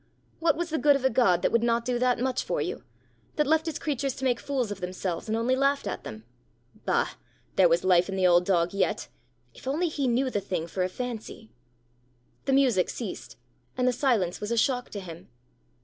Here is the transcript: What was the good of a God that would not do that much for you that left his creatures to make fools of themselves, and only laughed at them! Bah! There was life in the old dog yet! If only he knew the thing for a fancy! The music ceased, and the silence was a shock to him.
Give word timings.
What 0.39 0.55
was 0.57 0.71
the 0.71 0.79
good 0.79 0.95
of 0.95 1.05
a 1.05 1.11
God 1.11 1.43
that 1.43 1.51
would 1.51 1.61
not 1.61 1.85
do 1.85 1.99
that 1.99 2.17
much 2.19 2.43
for 2.43 2.59
you 2.59 2.83
that 3.35 3.45
left 3.45 3.67
his 3.67 3.77
creatures 3.77 4.15
to 4.15 4.25
make 4.25 4.39
fools 4.39 4.71
of 4.71 4.81
themselves, 4.81 5.27
and 5.27 5.37
only 5.37 5.55
laughed 5.55 5.85
at 5.85 6.03
them! 6.03 6.23
Bah! 6.87 7.09
There 7.55 7.69
was 7.69 7.83
life 7.83 8.09
in 8.09 8.15
the 8.15 8.25
old 8.25 8.43
dog 8.43 8.73
yet! 8.73 9.09
If 9.53 9.67
only 9.67 9.89
he 9.89 10.07
knew 10.07 10.31
the 10.31 10.41
thing 10.41 10.65
for 10.65 10.81
a 10.81 10.89
fancy! 10.89 11.51
The 12.45 12.53
music 12.53 12.89
ceased, 12.89 13.37
and 13.77 13.87
the 13.87 13.93
silence 13.93 14.41
was 14.41 14.49
a 14.49 14.57
shock 14.57 14.89
to 14.89 14.99
him. 15.01 15.29